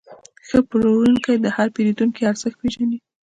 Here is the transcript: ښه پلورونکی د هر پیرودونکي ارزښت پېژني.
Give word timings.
ښه 0.47 0.57
پلورونکی 0.69 1.33
د 1.39 1.45
هر 1.55 1.67
پیرودونکي 1.75 2.21
ارزښت 2.31 2.57
پېژني. 2.61 2.97